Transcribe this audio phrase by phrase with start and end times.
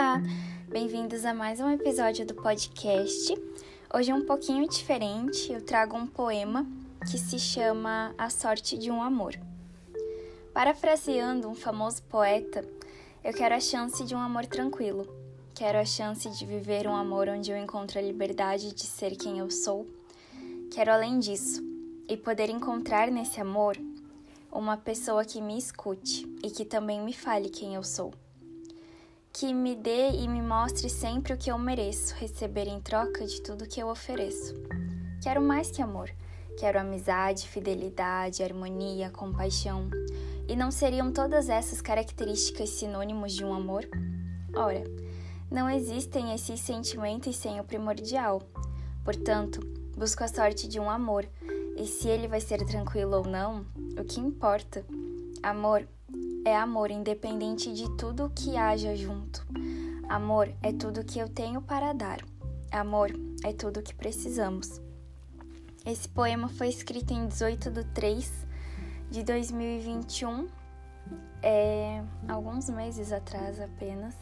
[0.00, 0.22] Olá,
[0.68, 3.36] bem-vindos a mais um episódio do podcast.
[3.92, 6.64] Hoje é um pouquinho diferente, eu trago um poema
[7.10, 9.34] que se chama A Sorte de um Amor.
[10.54, 12.64] Parafraseando um famoso poeta,
[13.24, 15.04] eu quero a chance de um amor tranquilo.
[15.52, 19.40] Quero a chance de viver um amor onde eu encontro a liberdade de ser quem
[19.40, 19.84] eu sou.
[20.70, 21.60] Quero além disso
[22.08, 23.76] e poder encontrar nesse amor
[24.52, 28.14] uma pessoa que me escute e que também me fale quem eu sou
[29.38, 33.40] que me dê e me mostre sempre o que eu mereço receber em troca de
[33.40, 34.52] tudo que eu ofereço.
[35.22, 36.10] Quero mais que amor.
[36.58, 39.88] Quero amizade, fidelidade, harmonia, compaixão.
[40.48, 43.88] E não seriam todas essas características sinônimos de um amor?
[44.56, 44.82] Ora,
[45.48, 48.42] não existem esses sentimentos sem o primordial.
[49.04, 49.60] Portanto,
[49.96, 51.24] busco a sorte de um amor,
[51.76, 53.64] e se ele vai ser tranquilo ou não,
[53.96, 54.84] o que importa?
[55.42, 55.86] Amor
[56.44, 59.46] é amor, independente de tudo que haja junto.
[60.08, 62.18] Amor é tudo que eu tenho para dar.
[62.72, 63.10] Amor
[63.44, 64.80] é tudo que precisamos.
[65.84, 68.46] Esse poema foi escrito em 18 de 3
[69.10, 70.48] de 2021,
[71.42, 74.14] é, alguns meses atrás apenas.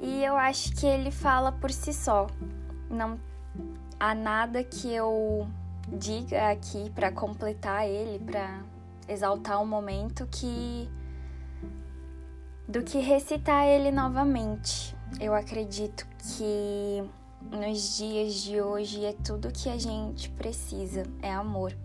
[0.00, 2.26] E eu acho que ele fala por si só.
[2.88, 3.18] Não
[3.98, 5.48] há nada que eu
[5.88, 8.62] diga aqui para completar ele, para
[9.10, 10.88] exaltar o momento que
[12.66, 14.96] do que recitar ele novamente.
[15.20, 17.02] Eu acredito que
[17.50, 21.76] nos dias de hoje é tudo que a gente precisa, é amor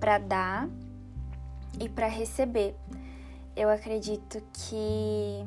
[0.00, 0.68] para dar
[1.78, 2.74] e para receber.
[3.54, 5.44] Eu acredito que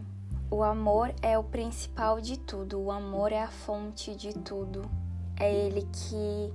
[0.52, 4.84] o amor é o principal de tudo, o amor é a fonte de tudo.
[5.40, 6.54] É ele que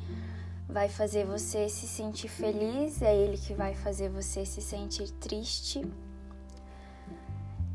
[0.68, 5.82] vai fazer você se sentir feliz, é ele que vai fazer você se sentir triste.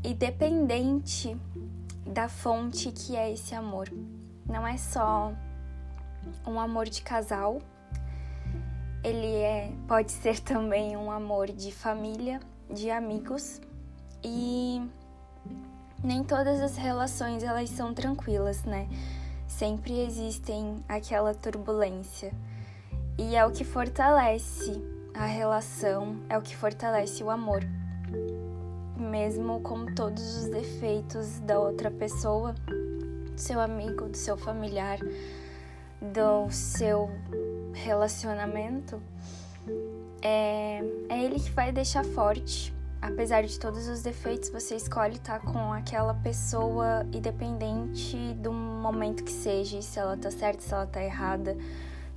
[0.04, 1.36] E dependente
[2.06, 3.88] da fonte que é esse amor.
[4.46, 5.32] Não é só
[6.46, 7.60] um amor de casal,
[9.02, 12.40] ele é, pode ser também um amor de família,
[12.70, 13.60] de amigos
[14.24, 14.80] e
[16.02, 18.88] nem todas as relações elas são tranquilas, né?
[19.46, 22.32] Sempre existem aquela turbulência.
[23.18, 24.82] E é o que fortalece
[25.14, 27.62] a relação, é o que fortalece o amor.
[28.96, 32.54] Mesmo com todos os defeitos da outra pessoa,
[33.32, 34.98] do seu amigo, do seu familiar,
[36.00, 37.10] do seu
[37.74, 39.00] relacionamento,
[40.22, 42.74] é, é ele que vai deixar forte.
[43.00, 49.32] Apesar de todos os defeitos, você escolhe estar com aquela pessoa independente do momento que
[49.32, 51.56] seja, se ela tá certa, se ela tá errada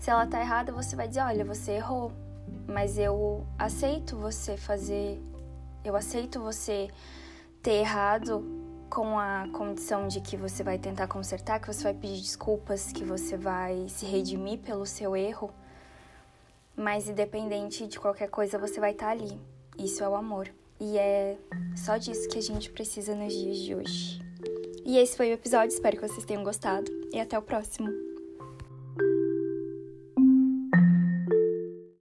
[0.05, 2.11] se ela tá errada, você vai dizer: olha, você errou,
[2.67, 5.19] mas eu aceito você fazer,
[5.83, 6.91] eu aceito você
[7.63, 8.45] ter errado
[8.87, 13.03] com a condição de que você vai tentar consertar, que você vai pedir desculpas, que
[13.03, 15.51] você vai se redimir pelo seu erro.
[16.77, 19.41] Mas independente de qualquer coisa, você vai estar tá ali.
[19.75, 20.53] Isso é o amor.
[20.79, 21.35] E é
[21.75, 24.21] só disso que a gente precisa nos dias de hoje.
[24.85, 28.14] E esse foi o episódio, espero que vocês tenham gostado e até o próximo.